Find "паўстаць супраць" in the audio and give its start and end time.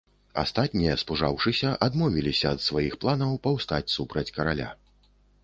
3.45-4.29